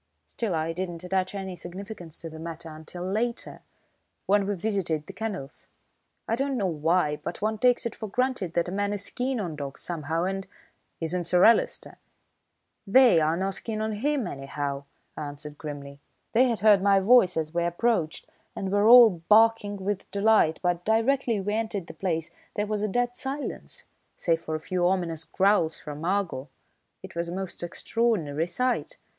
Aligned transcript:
Still, 0.25 0.55
I 0.55 0.73
didn't 0.73 1.03
attach 1.03 1.35
any 1.35 1.55
significance 1.55 2.19
to 2.21 2.29
the 2.31 2.39
matter 2.39 2.69
until 2.69 3.03
later, 3.05 3.61
when 4.25 4.47
we 4.47 4.55
visited 4.55 5.05
the 5.05 5.13
kennels. 5.13 5.67
I 6.27 6.35
don't 6.35 6.57
know 6.57 6.65
why, 6.65 7.17
but 7.17 7.39
one 7.43 7.59
takes 7.59 7.85
it 7.85 7.93
for 7.93 8.07
granted 8.09 8.55
that 8.55 8.67
a 8.67 8.71
man 8.71 8.93
is 8.93 9.11
keen 9.11 9.39
on 9.39 9.55
dogs 9.55 9.81
somehow 9.83 10.23
and" 10.23 10.47
"Isn't 11.01 11.25
Sir 11.25 11.45
Alister?" 11.45 11.97
"They 12.87 13.19
are 13.19 13.37
not 13.37 13.63
keen 13.63 13.79
on 13.79 13.91
him, 13.91 14.25
anyhow," 14.25 14.85
I 15.15 15.27
answered 15.27 15.59
grimly. 15.59 15.99
"They 16.33 16.49
had 16.49 16.61
heard 16.61 16.81
my 16.81 16.99
voice 16.99 17.37
as 17.37 17.53
we 17.53 17.63
approached 17.63 18.27
and 18.55 18.71
were 18.71 18.87
all 18.87 19.21
barking 19.29 19.77
with 19.85 20.09
delight, 20.09 20.59
but 20.63 20.83
directly 20.83 21.39
we 21.39 21.53
entered 21.53 21.85
the 21.85 21.93
place 21.93 22.31
there 22.55 22.65
was 22.65 22.81
a 22.81 22.87
dead 22.87 23.15
silence, 23.15 23.83
save 24.17 24.41
for 24.41 24.55
a 24.55 24.59
few 24.59 24.87
ominous 24.87 25.23
growls 25.25 25.79
from 25.79 26.03
Argo. 26.03 26.49
It 27.03 27.13
was 27.15 27.29
a 27.29 27.35
most 27.35 27.61
extraordinary 27.61 28.47
sight. 28.47 28.97